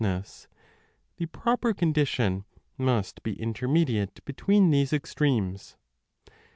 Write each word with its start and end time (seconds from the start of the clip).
CHAPTER 0.01 0.23
6 0.25 0.47
8ia 0.47 0.47
a 0.47 0.49
the 1.19 1.25
proper 1.27 1.73
condition 1.75 2.45
must 2.75 3.21
be 3.21 3.39
intermediate 3.39 4.25
between 4.25 4.71
these 4.71 4.91
extremes. 4.93 5.77